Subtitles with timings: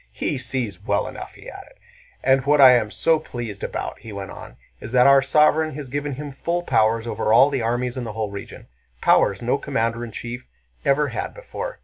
[0.11, 1.73] "He sees well enough," he added.
[2.23, 5.89] "And what I am so pleased about," he went on, "is that our sovereign has
[5.89, 10.11] given him full powers over all the armies and the whole region—powers no commander in
[10.11, 10.47] chief
[10.83, 11.77] ever had before.